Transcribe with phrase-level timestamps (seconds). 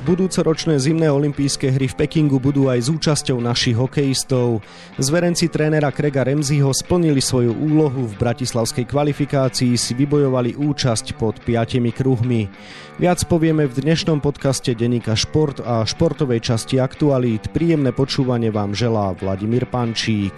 [0.00, 2.88] Budúcoročné zimné olympijské hry v Pekingu budú aj s
[3.36, 4.64] našich hokejistov.
[4.96, 11.92] Zverenci trénera Krega Remziho splnili svoju úlohu v bratislavskej kvalifikácii, si vybojovali účasť pod piatimi
[11.92, 12.48] kruhmi.
[12.96, 17.52] Viac povieme v dnešnom podcaste Denika Šport a športovej časti Aktualít.
[17.52, 20.32] Príjemné počúvanie vám želá Vladimír Pančík.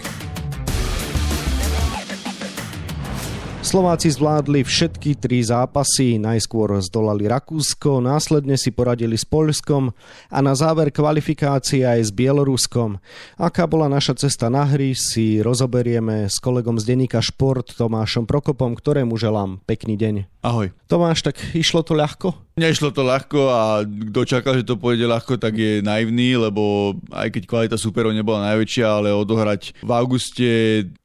[3.63, 9.95] Slováci zvládli všetky tri zápasy, najskôr zdolali Rakúsko, následne si poradili s Poľskom
[10.27, 12.99] a na záver kvalifikácie aj s Bieloruskom.
[13.39, 18.75] Aká bola naša cesta na hry, si rozoberieme s kolegom z denníka Šport Tomášom Prokopom,
[18.75, 20.43] ktorému želám pekný deň.
[20.43, 20.75] Ahoj.
[20.91, 22.35] Tomáš, tak išlo to ľahko?
[22.59, 27.31] Nešlo to ľahko a kto čakal, že to pôjde ľahko, tak je naivný, lebo aj
[27.31, 30.51] keď kvalita superov nebola najväčšia, ale odohrať v auguste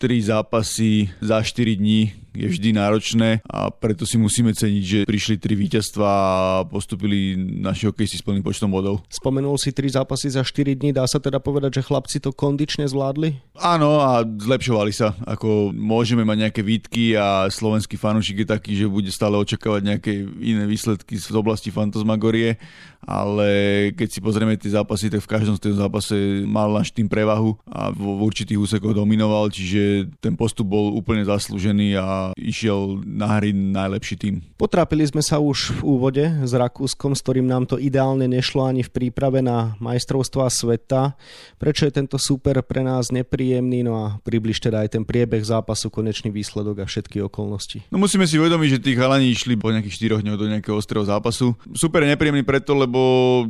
[0.02, 5.42] tri zápasy za 4 dní je vždy náročné a preto si musíme ceniť, že prišli
[5.42, 6.34] tri víťazstva a
[6.70, 9.02] postupili naši hokejisti s plným počtom bodov.
[9.10, 12.86] Spomenul si tri zápasy za 4 dní, dá sa teda povedať, že chlapci to kondične
[12.86, 13.42] zvládli?
[13.58, 18.86] Áno a zlepšovali sa, ako môžeme mať nejaké výtky a slovenský fanúšik je taký, že
[18.86, 22.62] bude stále očakávať nejaké iné výsledky z oblasti fantasmagorie,
[23.02, 23.50] ale
[23.94, 26.16] keď si pozrieme tie zápasy, tak v každom z tých zápase
[26.46, 31.98] mal náš tým prevahu a v určitých úsekoch dominoval, čiže ten postup bol úplne zaslúžený
[31.98, 34.36] a išiel na hry najlepší tým.
[34.60, 38.84] Potrápili sme sa už v úvode s Rakúskom, s ktorým nám to ideálne nešlo ani
[38.84, 41.16] v príprave na majstrovstvá sveta.
[41.62, 43.86] Prečo je tento super pre nás nepríjemný?
[43.86, 47.86] No a približ teda aj ten priebeh zápasu, konečný výsledok a všetky okolnosti.
[47.94, 51.06] No musíme si uvedomiť, že tí chalani išli po nejakých 4 dňoch do nejakého ostrého
[51.06, 51.54] zápasu.
[51.78, 53.00] Super nepríjemný preto, lebo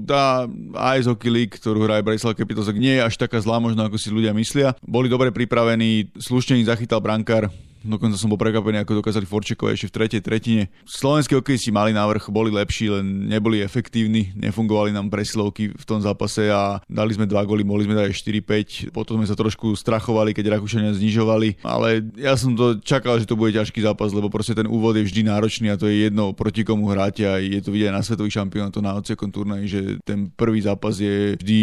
[0.03, 0.45] tá
[0.99, 4.11] Ice Hockey League, ktorú hraje Bratislava Capitals, nie je až taká zlá možno, ako si
[4.11, 4.75] ľudia myslia.
[4.83, 7.47] Boli dobre pripravení, slušne ich zachytal brankár,
[7.83, 10.63] Dokonca som bol prekvapený, ako dokázali Forčekovať ešte v tretej tretine.
[10.87, 16.49] Slovenskí hokejisti mali návrh, boli lepší, len neboli efektívni, nefungovali nám presilovky v tom zápase
[16.51, 18.93] a dali sme dva góly, mohli sme dať 4-5.
[18.93, 23.39] Potom sme sa trošku strachovali, keď Rakúšania znižovali, ale ja som to čakal, že to
[23.39, 26.67] bude ťažký zápas, lebo proste ten úvod je vždy náročný a to je jedno, proti
[26.67, 30.59] komu hráte a je to vidieť na svetových šampionátoch na odsekom turnaji, že ten prvý
[30.63, 31.59] zápas je vždy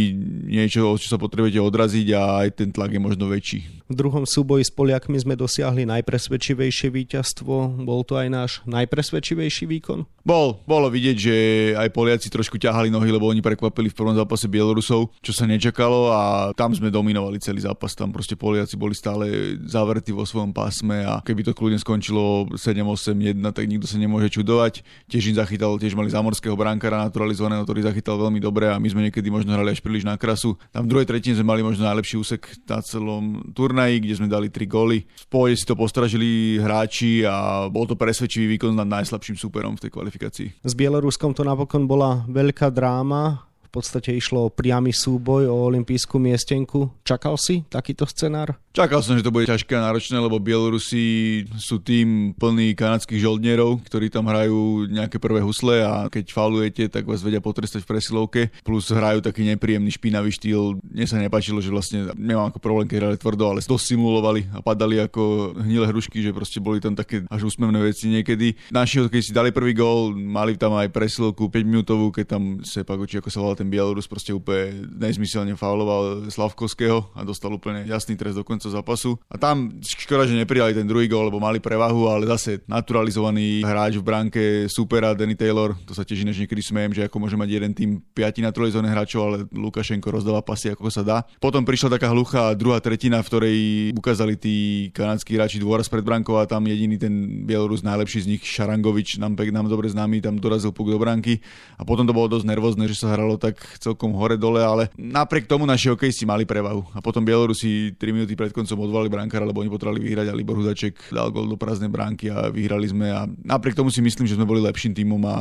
[0.49, 3.85] niečo, o čo sa potrebujete odraziť a aj ten tlak je možno väčší.
[3.85, 7.81] V druhom súboji s Poliakmi sme dosiahli najprv najpresvedčivejšie víťazstvo?
[7.81, 10.05] Bol to aj náš najpresvedčivejší výkon?
[10.25, 11.35] Bol, bolo vidieť, že
[11.77, 16.13] aj Poliaci trošku ťahali nohy, lebo oni prekvapili v prvom zápase Bielorusov, čo sa nečakalo
[16.13, 16.21] a
[16.57, 17.97] tam sme dominovali celý zápas.
[17.97, 23.41] Tam proste Poliaci boli stále zavretí vo svojom pásme a keby to kľudne skončilo 7-8-1,
[23.53, 24.85] tak nikto sa nemôže čudovať.
[25.09, 29.09] Tiež im zachytal, tiež mali zamorského brankára naturalizovaného, ktorý zachytal veľmi dobre a my sme
[29.09, 30.57] niekedy možno hrali až príliš na krasu.
[30.73, 34.49] Tam v druhej tretine sme mali možno najlepší úsek na celom turnaji, kde sme dali
[34.49, 35.05] 3 góly.
[35.05, 39.87] V pohode si to postražili hráči a bol to presvedčivý výkon nad najslabším superom v
[39.87, 40.49] tej kvalifikácii.
[40.67, 46.95] S Bieloruskom to napokon bola veľká dráma podstate išlo o priamy súboj o olympijskú miestenku.
[47.03, 48.55] Čakal si takýto scenár?
[48.75, 53.87] Čakal som, že to bude ťažké a náročné, lebo Bielorusi sú tým plný kanadských žoldnierov,
[53.87, 58.43] ktorí tam hrajú nejaké prvé husle a keď faulujete, tak vás vedia potrestať v presilovke.
[58.67, 60.83] Plus hrajú taký nepríjemný špinavý štýl.
[60.83, 64.59] Mne sa nepačilo, že vlastne nemám ako problém, keď hrali tvrdo, ale to simulovali a
[64.59, 68.59] padali ako hnilé hrušky, že proste boli tam také až úsmevné veci niekedy.
[68.75, 72.99] Naši keď si dali prvý gól, mali tam aj presilovku 5 minútovú, keď tam Sepak,
[72.99, 78.45] ako sa ten Bielorus proste úplne nezmyselne fauloval Slavkovského a dostal úplne jasný trest do
[78.45, 79.17] konca zápasu.
[79.31, 83.97] A tam škoda, že nepridali ten druhý gol, lebo mali prevahu, ale zase naturalizovaný hráč
[84.01, 87.49] v bránke supera Danny Taylor, to sa tiež než niekedy smejem, že ako môže mať
[87.51, 91.19] jeden tým piati naturalizovaných hráčov, ale Lukašenko rozdáva pasy ako sa dá.
[91.39, 93.57] Potom prišla taká hluchá druhá tretina, v ktorej
[93.95, 94.57] ukázali tí
[94.95, 99.37] kanadskí hráči dôraz pred brankou a tam jediný ten Bielorus najlepší z nich Šarangovič, nám,
[99.37, 101.43] nám dobre známy, tam dorazil puk do branky
[101.79, 105.47] a potom to bolo dosť nervózne, že sa hralo tak tak celkom hore-dole, ale napriek
[105.47, 106.83] tomu naši hokejisti mali prevahu.
[106.91, 110.59] A potom Bielorusi 3 minúty pred koncom odvolali brankára, lebo oni potrebovali vyhrať a Libor
[110.59, 113.15] Hudaček dal gol do prázdnej bránky a vyhrali sme.
[113.15, 115.37] A napriek tomu si myslím, že sme boli lepším týmom a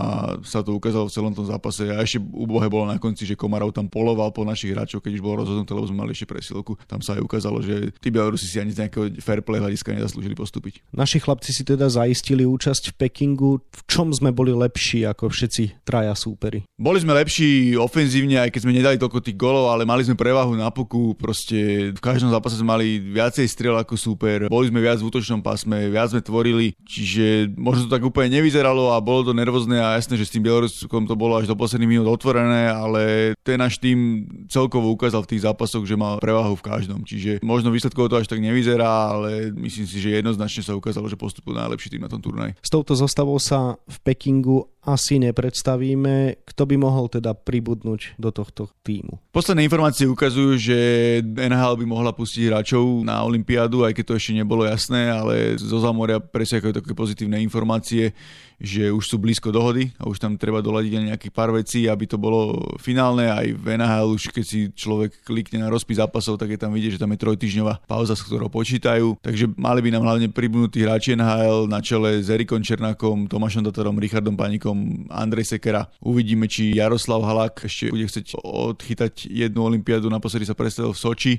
[0.46, 1.90] sa to ukázalo v celom tom zápase.
[1.90, 5.26] A ešte úbohe bolo na konci, že Komarov tam poloval po našich hráčoch, keď už
[5.26, 6.78] bolo rozhodnuté, lebo sme mali ešte presilku.
[6.86, 10.38] Tam sa aj ukázalo, že tí Bielorusi si ani z nejakého fair play hľadiska nezaslúžili
[10.38, 10.86] postúpiť.
[10.94, 13.52] Naši chlapci si teda zaistili účasť v Pekingu.
[13.64, 16.68] V čom sme boli lepší ako všetci traja súperi?
[16.76, 20.58] Boli sme lepší ofenzívne aj keď sme nedali toľko tých golov, ale mali sme prevahu
[20.58, 24.98] na puku, proste v každom zápase sme mali viacej strel ako super, boli sme viac
[24.98, 29.38] v útočnom pásme, viac sme tvorili, čiže možno to tak úplne nevyzeralo a bolo to
[29.38, 33.38] nervózne a jasné, že s tým Bieloruskom to bolo až do posledných minút otvorené, ale
[33.46, 37.70] ten náš tým celkovo ukázal v tých zápasoch, že mal prevahu v každom, čiže možno
[37.70, 41.94] výsledkovo to až tak nevyzerá, ale myslím si, že jednoznačne sa ukázalo, že postupil najlepší
[41.94, 42.58] tým na tom turnaji.
[42.58, 46.44] S touto zostavou sa v Pekingu asi nepredstavíme.
[46.44, 49.20] Kto by mohol teda pribudnúť do tohto týmu?
[49.32, 50.78] Posledné informácie ukazujú, že
[51.24, 55.80] NHL by mohla pustiť hráčov na Olympiádu, aj keď to ešte nebolo jasné, ale zo
[55.80, 58.12] zámoria presiakajú také pozitívne informácie,
[58.60, 62.06] že už sú blízko dohody a už tam treba doladiť aj nejakých pár vecí, aby
[62.06, 63.30] to bolo finálne.
[63.30, 66.98] Aj v NHL už keď si človek klikne na rozpis zápasov, tak je tam vidieť,
[66.98, 69.18] že tam je trojtyžňová pauza, z ktorou počítajú.
[69.24, 73.98] Takže mali by nám hlavne pribudnutí hráči NHL na čele s Erikom Černákom, Tomášom Tatarom,
[73.98, 75.88] Richardom Panikom, Andrej Sekera.
[76.04, 81.34] Uvidíme, či Jaroslav Halák ešte bude chcieť odchytať jednu olympiádu, naposledy sa predstavil v Soči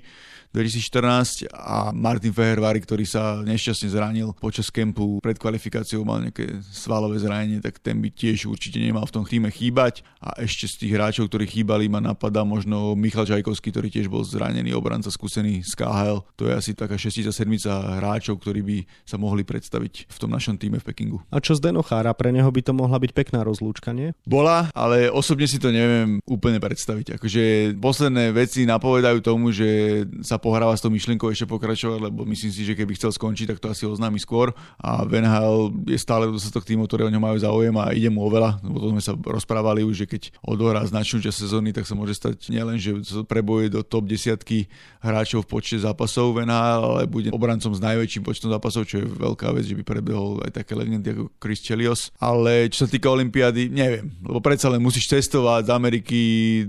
[0.54, 7.03] 2014 a Martin Fehervári, ktorý sa nešťastne zranil počas kempu pred kvalifikáciou, mal nejaké svalové
[7.12, 10.06] zranenie, tak ten by tiež určite nemal v tom týme chýbať.
[10.24, 14.24] A ešte z tých hráčov, ktorí chýbali, ma napadá možno Michal Čajkovský, ktorý tiež bol
[14.24, 16.24] zranený, obranca skúsený z KHL.
[16.40, 20.56] To je asi taká 6 sedmica hráčov, ktorí by sa mohli predstaviť v tom našom
[20.56, 21.18] týme v Pekingu.
[21.28, 22.16] A čo z Denochára?
[22.16, 24.16] Pre neho by to mohla byť pekná rozlúčka, nie?
[24.24, 27.20] Bola, ale osobne si to neviem úplne predstaviť.
[27.20, 32.52] Akože posledné veci napovedajú tomu, že sa pohráva s tou myšlienkou ešte pokračovať, lebo myslím
[32.54, 34.54] si, že keby chcel skončiť, tak to asi oznámi skôr.
[34.78, 38.22] A Van Hal je stále dostatok týmov, ktoré o ňom majú záujem a ide mu
[38.22, 38.62] oveľa.
[38.62, 42.14] Lebo to sme sa rozprávali už, že keď odohrá značnú časť sezóny, tak sa môže
[42.14, 42.94] stať nielen, že
[43.26, 44.70] prebojuje do top desiatky
[45.02, 49.10] hráčov v počte zápasov Van Hal, ale bude obrancom s najväčším počtom zápasov, čo je
[49.10, 52.14] veľká vec, že by prebehol aj také legendy ako Chris Chelios.
[52.22, 56.20] Ale čo sa týka Olympiády, neviem, lebo predsa len musíš cestovať z Ameriky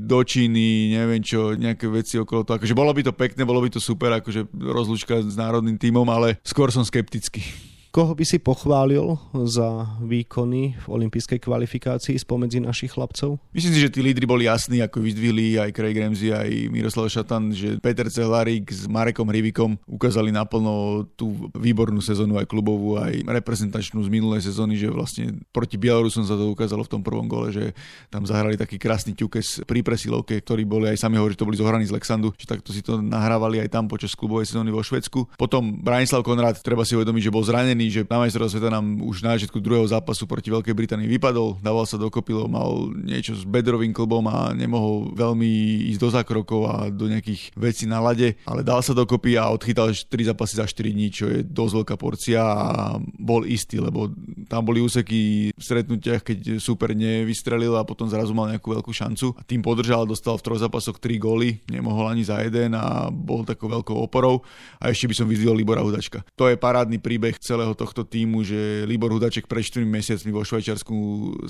[0.01, 2.57] do Číny, neviem čo, nejaké veci okolo toho.
[2.57, 6.41] Akože bolo by to pekné, bolo by to super, akože rozlúčka s národným tímom, ale
[6.41, 7.74] skôr som skeptický.
[7.95, 9.15] Koho by si pochválil
[9.47, 13.39] za výkony v olympijskej kvalifikácii spomedzi našich chlapcov?
[13.55, 17.55] Myslím si, že tí lídry boli jasní, ako vyzdvihli aj Craig Ramsey, aj Miroslav Šatan,
[17.55, 24.03] že Peter Cehlarik s Marekom Hrivikom ukázali naplno tú výbornú sezónu aj klubovú, aj reprezentačnú
[24.03, 27.71] z minulej sezóny, že vlastne proti Bielorusom sa to ukázalo v tom prvom gole, že
[28.11, 31.55] tam zahrali taký krásny ťukes pri presilovke, ktorí boli aj sami hovorí, že to boli
[31.55, 35.39] zohraní z Lexandu, že takto si to nahrávali aj tam počas klubovej sezóny vo Švedsku.
[35.39, 38.85] Potom Branislav Konrad, treba si uvedomiť, že bol zranený zranený, že na majstrovstve sveta nám
[39.01, 43.43] už na začiatku druhého zápasu proti Veľkej Británii vypadol, dával sa dokopy, mal niečo s
[43.45, 45.49] bedrovým klbom a nemohol veľmi
[45.93, 49.91] ísť do zákrokov a do nejakých vecí na lade, ale dal sa dokopy a odchytal
[49.91, 54.09] 3 zápasy za 4 dní, čo je dosť veľká porcia a bol istý, lebo
[54.47, 59.35] tam boli úseky v stretnutiach, keď super nevystrelil a potom zrazu mal nejakú veľkú šancu
[59.35, 63.43] a tým podržal, dostal v troch zápasoch 3 góly, nemohol ani za jeden a bol
[63.43, 64.41] takou veľkou oporou
[64.79, 66.23] a ešte by som vyzdvihol Libora Hudačka.
[66.39, 70.95] To je parádny príbeh celého tohto týmu, že Libor Hudaček pred 4 mesiacmi vo Švajčiarsku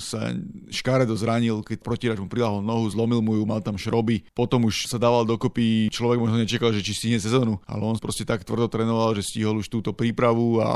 [0.02, 0.34] sa
[0.68, 4.26] škaredo zranil, keď protirač mu prilahol nohu, zlomil mu ju, mal tam šroby.
[4.34, 8.26] Potom už sa dával dokopy, človek možno nečakal, že či stihne sezónu, ale on proste
[8.26, 10.70] tak tvrdo trénoval, že stihol už túto prípravu a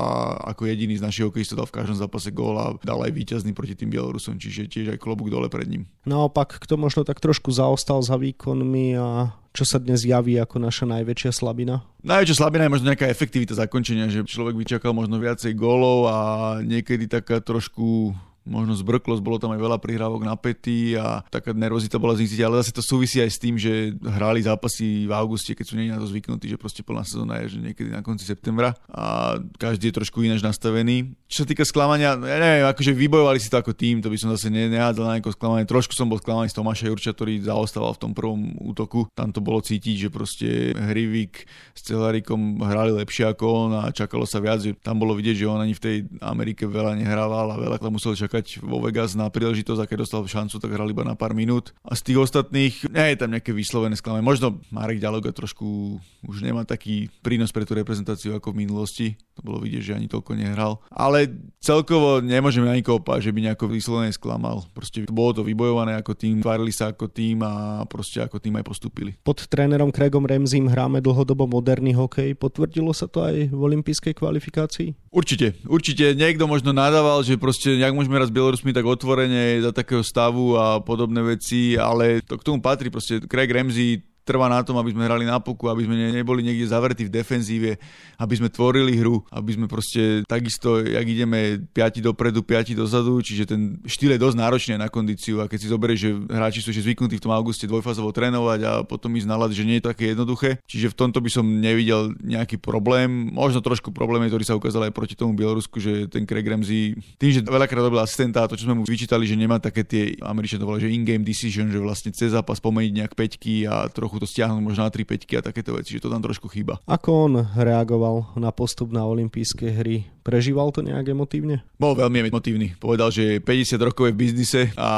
[0.55, 3.75] ako jediný z našich hokejistov dal v každom zápase gól a dal aj víťazný proti
[3.75, 5.91] tým Bielorusom, čiže tiež aj klobúk dole pred ním.
[6.06, 10.87] Naopak, kto možno tak trošku zaostal za výkonmi a čo sa dnes javí ako naša
[10.87, 11.82] najväčšia slabina?
[12.06, 16.17] Najväčšia slabina je možno nejaká efektivita zakončenia, že človek by čakal možno viacej gólov a
[16.62, 18.14] niekedy taká trošku
[18.50, 22.58] možno zbrklosť, bolo tam aj veľa prihrávok na pety a taká nervozita bola zničiť, ale
[22.61, 26.02] zase to súvisí aj s tým, že hrali zápasy v auguste, keď sú nie na
[26.02, 30.02] to zvyknutí, že proste plná sezóna je že niekedy na konci septembra a každý je
[30.02, 31.14] trošku ináč nastavený.
[31.31, 34.35] Čo sa týka sklamania, ja neviem, akože vybojovali si to ako tým, to by som
[34.35, 35.62] zase nehádzal na nejaké sklamanie.
[35.62, 39.07] Trošku som bol sklamaný z Tomáša Jurča, ktorý zaostával v tom prvom útoku.
[39.14, 44.26] Tam to bolo cítiť, že proste Hrivik s Celarikom hrali lepšie ako on a čakalo
[44.26, 47.61] sa viac, že tam bolo vidieť, že on ani v tej Amerike veľa nehrával a
[47.61, 51.04] veľa musel čakať čakať vo Vegas na príležitosť a keď dostal šancu, tak hral iba
[51.04, 51.76] na pár minút.
[51.85, 54.25] A z tých ostatných nie je tam nejaké vyslovené sklamanie.
[54.25, 59.06] Možno Marek Ďaloga trošku už nemá taký prínos pre tú reprezentáciu ako v minulosti.
[59.37, 60.80] To bolo vidieť, že ani toľko nehral.
[60.92, 61.28] Ale
[61.61, 64.64] celkovo nemôžeme ani kopať, že by nejako vyslovene sklamal.
[64.73, 68.64] Proste bolo to vybojované ako tým, tvárili sa ako tým a proste ako tým aj
[68.64, 69.16] postupili.
[69.25, 72.37] Pod trénerom Craigom Remzim hráme dlhodobo moderný hokej.
[72.37, 74.97] Potvrdilo sa to aj v olympijskej kvalifikácii?
[75.11, 76.12] Určite, určite.
[76.12, 80.54] Niekto možno nadával, že proste nejak môžeme raz s Bielorusmi tak otvorene za takého stavu
[80.54, 82.87] a podobné veci, ale to k tomu patrí.
[82.87, 86.70] Proste Craig Ramsey trvá na tom, aby sme hrali na puku, aby sme neboli niekde
[86.70, 87.82] zavretí v defenzíve,
[88.22, 93.50] aby sme tvorili hru, aby sme proste takisto, jak ideme 5 dopredu, 5 dozadu, čiže
[93.50, 96.87] ten štýl je dosť náročný na kondíciu a keď si zoberieš, že hráči sú ešte
[96.87, 100.12] zvyknutí v tom auguste dvojfázovo trénovať a potom ísť na že nie je to také
[100.12, 100.60] jednoduché.
[100.68, 103.32] Čiže v tomto by som nevidel nejaký problém.
[103.32, 107.30] Možno trošku problém, ktorý sa ukázal aj proti tomu Bielorusku, že ten Craig Ramsey, tým,
[107.32, 110.68] že veľakrát robil asistenta to, čo sme mu vyčítali, že nemá také tie, Američania to
[110.68, 114.61] volali, že in-game decision, že vlastne cez zápas pomeniť nejak peťky a trochu to stiahnuť
[114.61, 116.77] možno na 3 5 a takéto veci, že to tam trošku chýba.
[116.85, 121.66] Ako on reagoval na postup na olympijské hry Prežíval to nejak emotívne?
[121.75, 122.78] Bol veľmi emotívny.
[122.78, 124.90] Povedal, že 50 rokov je v biznise a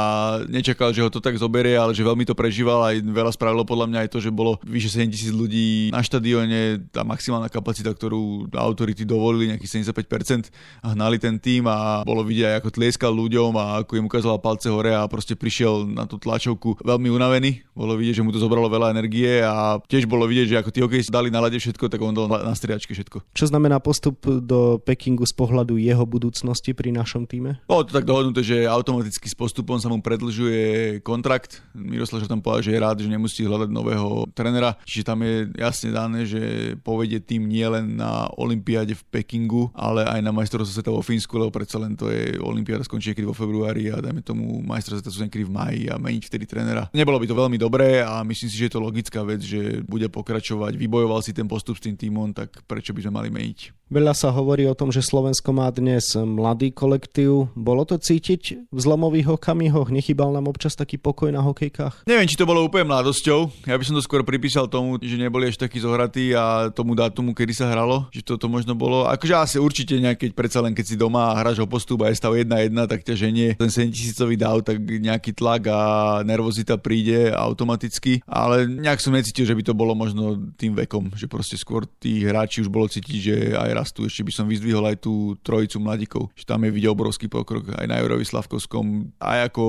[0.45, 3.89] nečakal, že ho to tak zoberie, ale že veľmi to prežíval aj veľa spravilo podľa
[3.89, 8.53] mňa aj to, že bolo vyše 7 tisíc ľudí na štadióne, tá maximálna kapacita, ktorú
[8.53, 10.53] autority dovolili, nejakých 75%
[10.85, 14.69] a hnali ten tým a bolo vidieť ako tlieskal ľuďom a ako im ukazoval palce
[14.69, 17.65] hore a proste prišiel na tú tlačovku veľmi unavený.
[17.73, 20.85] Bolo vidieť, že mu to zobralo veľa energie a tiež bolo vidieť, že ako tí
[20.85, 23.33] hokejisti dali na lade všetko, tak on dal na striačke všetko.
[23.33, 27.63] Čo znamená postup do Pekingu z pohľadu jeho budúcnosti pri našom týme?
[27.67, 31.63] Bolo to tak dohodnuté, že automaticky s postupom sa mu predlžuje kontrakt.
[31.75, 34.79] Miroslav tam povedal, že je rád, že nemusí hľadať nového trenera.
[34.87, 40.07] Čiže tam je jasne dané, že povedie tým nie len na Olympiáde v Pekingu, ale
[40.07, 43.37] aj na majstrovstvo sveta vo Fínsku, lebo predsa len to je Olympiáda skončí niekedy vo
[43.37, 46.87] februári a dajme tomu majstrovstvo sveta sú niekedy v maji a meniť vtedy trénera.
[46.95, 50.07] Nebolo by to veľmi dobré a myslím si, že je to logická vec, že bude
[50.13, 50.77] pokračovať.
[50.79, 53.82] Vybojoval si ten postup s tým týmom, tak prečo by sme mali meniť?
[53.93, 57.53] Veľa sa hovorí o tom, že Slovensko má dnes mladý kolektív.
[57.53, 59.93] Bolo to cítiť v zlomových okamihoch?
[59.93, 62.09] Nechybal nám občas taký pokoj na hokejkách?
[62.09, 63.69] Neviem, či to bolo úplne mladosťou.
[63.69, 67.37] Ja by som to skôr pripísal tomu, že neboli ešte takí zohratí a tomu dátumu,
[67.37, 68.09] kedy sa hralo.
[68.17, 69.05] Že toto možno bolo.
[69.13, 72.17] Akože asi určite nejaký, predsa len keď si doma a hráš o postup a je
[72.17, 75.81] stav 1-1, tak ťa ženie ten 7000 dáv, tak nejaký tlak a
[76.25, 78.25] nervozita príde automaticky.
[78.25, 82.25] Ale nejak som necítil, že by to bolo možno tým vekom, že proste skôr tí
[82.25, 84.07] hráči už bolo cítiť, že aj rastu.
[84.07, 87.87] Ešte by som vyzdvihol aj tú trojicu mladíkov, že tam je vidieť obrovský pokrok aj
[87.91, 89.65] na Jurovi Slavkovskom, aj ako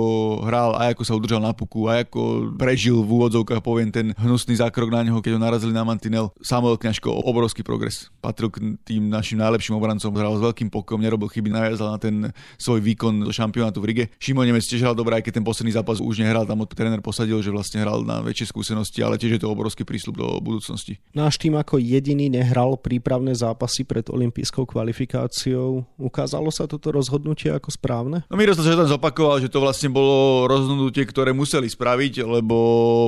[0.45, 2.21] hral, aj ako sa udržal na puku, aj ako
[2.55, 6.29] prežil v úvodzovkách, poviem, ten hnusný zákrok na neho, keď ho narazili na mantinel.
[6.45, 8.13] Samuel Kňažko, obrovský progres.
[8.21, 12.29] Patril k tým našim najlepším obrancom, hral s veľkým pokom, nerobil chyby, naviazal na ten
[12.61, 14.05] svoj výkon do šampionátu v Rige.
[14.21, 17.39] Šimon Nemec tiež hral dobré, aj keď ten posledný zápas už nehral, tam tréner posadil,
[17.39, 20.99] že vlastne hral na väčšie skúsenosti, ale tiež je to obrovský prísľub do budúcnosti.
[21.15, 25.85] Náš tým ako jediný nehral prípravné zápasy pred Olympi olympijskou kvalifikáciou.
[26.01, 28.25] Ukázalo sa toto rozhodnutie ako správne?
[28.27, 32.57] No Miroslav tam zopakoval, že to vlastne bolo rozhodnutie, ktoré museli spraviť, lebo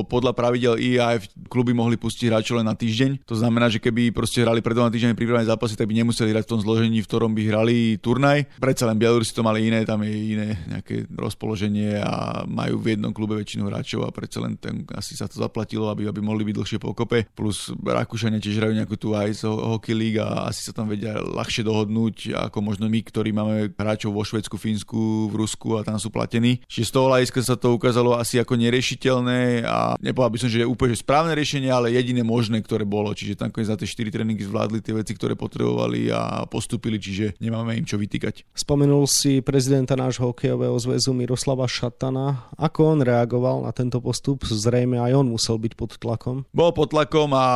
[0.06, 3.26] podľa pravidel IAF kluby mohli pustiť hráčov len na týždeň.
[3.26, 6.46] To znamená, že keby proste hrali pred dvoma týždňami prípravné zápasy, tak by nemuseli hrať
[6.46, 8.46] v tom zložení, v ktorom by hrali turnaj.
[8.62, 13.10] Predsa len Bielorusi to mali iné, tam je iné nejaké rozpoloženie a majú v jednom
[13.10, 16.54] klube väčšinu hráčov a predsa len ten, asi sa to zaplatilo, aby, aby mohli byť
[16.54, 17.26] dlhšie pokope.
[17.34, 21.62] Plus Rakúšania tiež hrajú nejakú tú Ice Hockey League a asi sa tam vedia ľahšie
[21.62, 26.10] dohodnúť ako možno my, ktorí máme hráčov vo Švedsku, Fínsku, v Rusku a tam sú
[26.10, 26.58] platení.
[26.66, 30.64] Čiže z toho hľadiska sa to ukázalo asi ako neriešiteľné a nepovedal by som, že
[30.64, 33.12] je úplne že správne riešenie, ale jediné možné, ktoré bolo.
[33.12, 37.76] Čiže tam za tie 4 tréningy zvládli tie veci, ktoré potrebovali a postupili, čiže nemáme
[37.76, 38.48] im čo vytýkať.
[38.56, 42.48] Spomenul si prezidenta nášho hokejového zväzu Miroslava Šatana.
[42.56, 44.48] Ako on reagoval na tento postup?
[44.48, 46.48] Zrejme aj on musel byť pod tlakom.
[46.56, 47.46] Bol pod tlakom a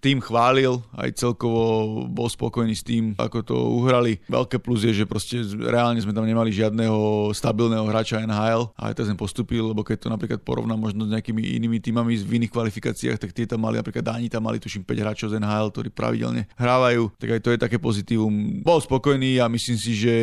[0.00, 4.18] tým chválil, aj celkovo bol spokojný s tým, ako to uhrali.
[4.26, 8.94] Veľké plus je, že proste reálne sme tam nemali žiadneho stabilného hráča NHL a aj
[8.96, 12.52] to sme postupili, lebo keď to napríklad porovnám možno s nejakými inými týmami v iných
[12.52, 15.88] kvalifikáciách, tak tie tam mali, napríklad Dáni tam mali tuším 5 hráčov z NHL, ktorí
[15.92, 18.62] pravidelne hrávajú, tak aj to je také pozitívum.
[18.62, 20.14] Bol spokojný a myslím si, že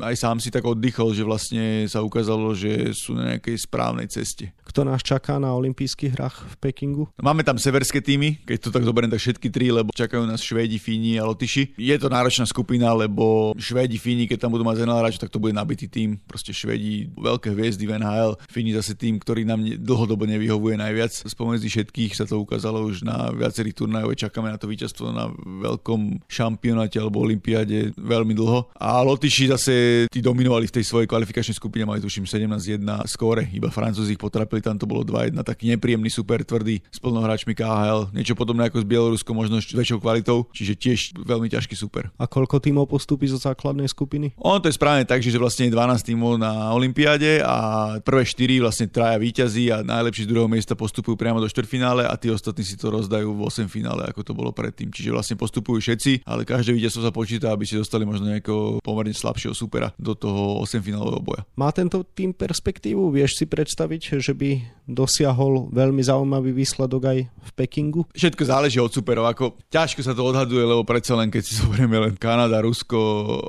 [0.00, 4.50] aj sám si tak oddychol, že vlastne sa ukázalo, že sú na nejakej správnej ceste.
[4.66, 7.04] Kto nás čaká na olympijských hrách v Pekingu?
[7.20, 10.76] Máme tam severské týmy, keď to tak zoberiem, tak všetky tri, lebo čakajú nás Švédi,
[10.80, 11.77] Fíni a Lotyši.
[11.78, 15.54] Je to náročná skupina, lebo Švédi, Fíni, keď tam budú mať NHL tak to bude
[15.54, 16.18] nabitý tým.
[16.26, 21.14] Proste Švédi, veľké hviezdy v NHL, Fíni zase tým, ktorý nám dlhodobo nevyhovuje najviac.
[21.14, 26.26] Spomedzi všetkých sa to ukázalo už na viacerých turnajoch, čakáme na to víťazstvo na veľkom
[26.26, 28.74] šampionáte alebo olympiáde veľmi dlho.
[28.74, 29.74] A Lotyši zase
[30.10, 34.58] tí dominovali v tej svojej kvalifikačnej skupine, mali tuším 17-1 skóre, iba Francúzi ich potrapili
[34.58, 38.10] tam to bolo 2-1, taký nepríjemný, super tvrdý s plnou hráčmi KHL.
[38.10, 42.08] Niečo podobné ako s Bieloruskom, možno s väčšou kvalitou, čiže tiež veľmi ťažký super.
[42.16, 44.32] A koľko tímov postupí zo základnej skupiny?
[44.40, 48.64] On to je správne tak, že vlastne je 12 tímov na Olympiáde a prvé 4
[48.64, 52.64] vlastne traja víťazí a najlepší z druhého miesta postupujú priamo do štvrtfinále a tí ostatní
[52.64, 54.88] si to rozdajú v 8 finále, ako to bolo predtým.
[54.88, 59.12] Čiže vlastne postupujú všetci, ale každé víťazstvo sa počíta, aby si dostali možno nejakého pomerne
[59.12, 61.42] slabšieho supera do toho 8 finálového boja.
[61.60, 63.12] Má tento tým perspektívu?
[63.12, 68.08] Vieš si predstaviť, že by dosiahol veľmi zaujímavý výsledok aj v Pekingu?
[68.16, 71.98] Všetko záleží od superov, ako ťažko sa to odhaduje, lebo predsa len keď si zoberieme
[71.98, 73.00] len Kanada, Rusko,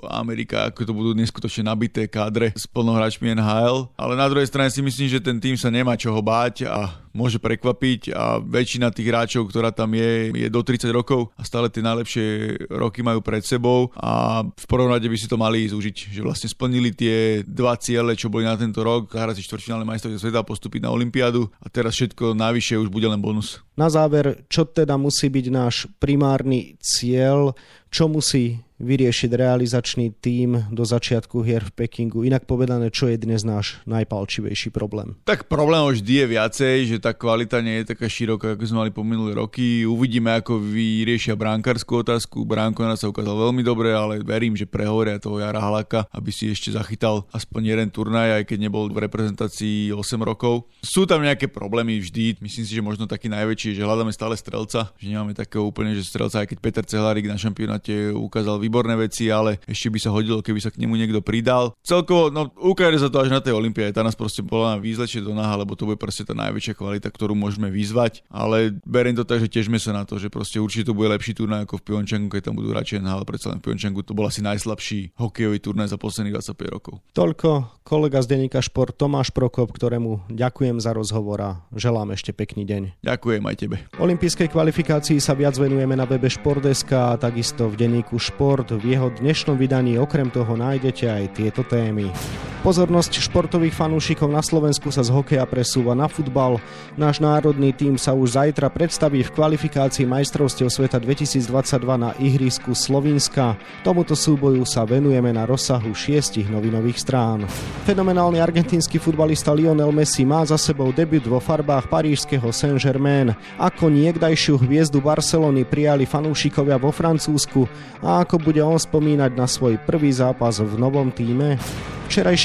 [0.10, 4.82] Amerika, ako to budú neskutočne nabité kádre s plnohráčmi NHL, ale na druhej strane si
[4.82, 9.50] myslím, že ten tým sa nemá čoho báť a môže prekvapiť a väčšina tých hráčov,
[9.50, 12.26] ktorá tam je, je do 30 rokov a stále tie najlepšie
[12.70, 16.50] roky majú pred sebou a v prvom rade by si to mali zúžiť, že vlastne
[16.50, 20.48] splnili tie dva ciele, čo boli na tento rok, hrať si štvrťfinále majstrovstiev sveta a
[20.48, 23.62] postúpiť na Olympiádu a teraz všetko najvyššie už bude len bonus.
[23.80, 27.56] Na záver, čo teda musí byť náš primárny cieľ,
[27.90, 32.24] čo musí vyriešiť realizačný tím do začiatku hier v Pekingu?
[32.24, 35.20] Inak povedané, čo je dnes náš najpalčivejší problém?
[35.28, 38.92] Tak problém vždy je viacej, že tá kvalita nie je taká široká, ako sme mali
[38.96, 39.84] po minulé roky.
[39.84, 42.48] Uvidíme, ako vyriešia bránkarskú otázku.
[42.48, 46.72] Bránko sa ukázal veľmi dobre, ale verím, že prehovoria toho Jara Halaka, aby si ešte
[46.72, 50.72] zachytal aspoň jeden turnaj, aj keď nebol v reprezentácii 8 rokov.
[50.80, 54.96] Sú tam nejaké problémy vždy, myslím si, že možno taký najväčší, že hľadáme stále strelca,
[54.96, 59.34] že nemáme takého úplne, že strelca, aj keď Peter Cehlarik na šampionáte ukázal výborné veci,
[59.34, 61.74] ale ešte by sa hodilo, keby sa k nemu niekto pridal.
[61.82, 65.26] Celkovo, no ukáže sa to až na tej Olympiade, tá nás proste bola na výzlečie
[65.26, 69.26] do náha, lebo to bude proste tá najväčšia kvalita, ktorú môžeme vyzvať, ale beriem to
[69.26, 71.86] tak, že tiežme sa na to, že proste určite to bude lepší turnaj ako v
[71.90, 75.58] Pyeongchangu, keď tam budú radšej ale predsa len v Pyeongchangu to bol asi najslabší hokejový
[75.64, 77.02] turnaj za posledných 25 rokov.
[77.16, 82.68] Toľko kolega z denníka Šport Tomáš Prokop, ktorému ďakujem za rozhovor a želám ešte pekný
[82.68, 83.02] deň.
[83.02, 83.76] Ďakujem aj tebe.
[83.98, 88.59] Olympijskej kvalifikácii sa viac venujeme na webe Športdeska a takisto v denníku Šport.
[88.60, 92.12] V jeho dnešnom vydaní okrem toho nájdete aj tieto témy.
[92.60, 96.60] Pozornosť športových fanúšikov na Slovensku sa z hokeja presúva na futbal.
[97.00, 101.48] Náš národný tým sa už zajtra predstaví v kvalifikácii majstrovstiev sveta 2022
[101.96, 103.56] na ihrisku Slovinska.
[103.80, 107.48] Tomuto súboju sa venujeme na rozsahu šiestich novinových strán.
[107.88, 113.40] Fenomenálny argentínsky futbalista Lionel Messi má za sebou debut vo farbách parížského Saint-Germain.
[113.56, 117.72] Ako niekdajšiu hviezdu Barcelony prijali fanúšikovia vo Francúzsku
[118.04, 121.56] a ako bude on spomínať na svoj prvý zápas v novom týme?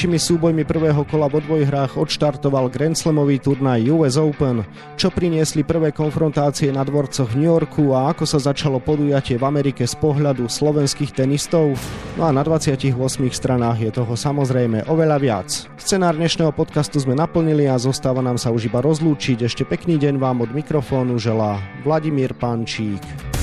[0.05, 4.61] Včerajšími súbojmi prvého kola vo dvojhrách odštartoval Grand Slamový turnaj US Open,
[5.01, 9.49] čo priniesli prvé konfrontácie na dvorcoch v New Yorku a ako sa začalo podujatie v
[9.49, 11.73] Amerike z pohľadu slovenských tenistov.
[12.21, 12.93] No a na 28
[13.33, 15.49] stranách je toho samozrejme oveľa viac.
[15.81, 19.41] Scenár dnešného podcastu sme naplnili a zostáva nám sa už iba rozlúčiť.
[19.41, 23.33] Ešte pekný deň vám od mikrofónu želá Vladimír Pančík.